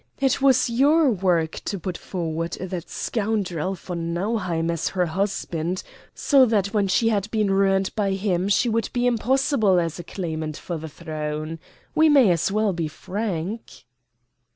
It 0.19 0.41
was 0.41 0.67
your 0.67 1.11
work 1.11 1.61
to 1.65 1.77
put 1.77 1.95
forward 1.95 2.53
that 2.59 2.89
scoundrel 2.89 3.75
von 3.75 4.15
Nauheim 4.15 4.71
as 4.71 4.87
her 4.87 5.05
husband, 5.05 5.83
so 6.15 6.43
that 6.47 6.73
when 6.73 6.87
she 6.87 7.09
had 7.09 7.29
been 7.29 7.51
ruined 7.51 7.91
by 7.95 8.13
him 8.13 8.49
she 8.49 8.67
would 8.67 8.89
be 8.93 9.05
impossible 9.05 9.79
as 9.79 9.99
a 9.99 10.03
claimant 10.03 10.57
for 10.57 10.77
the 10.79 10.89
throne. 10.89 11.59
We 11.93 12.09
may 12.09 12.31
as 12.31 12.51
well 12.51 12.73
be 12.73 12.87
frank." 12.87 13.85